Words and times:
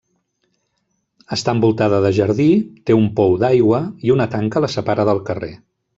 Està 1.35 1.53
envoltada 1.57 1.99
de 2.07 2.11
jardí, 2.19 2.47
té 2.89 2.97
un 3.03 3.07
pou 3.21 3.37
d'aigua 3.45 3.83
i 4.09 4.15
una 4.17 4.31
tanca 4.37 4.65
la 4.67 4.71
separa 4.79 5.07
del 5.13 5.23
carrer. 5.29 5.53